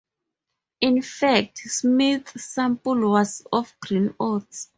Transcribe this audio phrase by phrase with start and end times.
[0.79, 4.67] In fact, Smith's sample was of green oats.